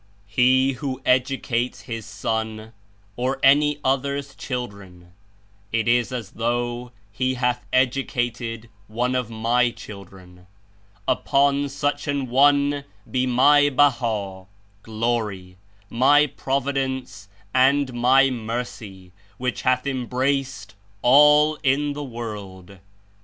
"He 0.25 0.71
who 0.71 0.99
educates 1.05 1.81
his 1.81 2.07
son, 2.07 2.73
or 3.15 3.39
any 3.43 3.77
other's 3.83 4.33
children, 4.33 5.11
it 5.71 5.87
is 5.87 6.11
as 6.11 6.31
though 6.31 6.91
he 7.11 7.35
hath 7.35 7.67
educated 7.71 8.67
one 8.87 9.13
of 9.13 9.29
My 9.29 9.69
children. 9.69 10.47
Upon 11.07 11.69
such 11.69 12.07
an 12.07 12.29
one 12.29 12.83
be 13.11 13.27
My 13.27 13.69
Baha 13.69 14.47
(Glory), 14.81 15.57
My 15.87 16.25
Prov 16.25 16.65
idence 16.65 17.27
and 17.53 17.93
My 17.93 18.31
Mercy, 18.31 19.11
which 19.37 19.61
hath 19.61 19.85
embraced 19.85 20.73
all 21.03 21.57
in 21.61 21.93
the 21.93 22.03
world!" 22.03 22.79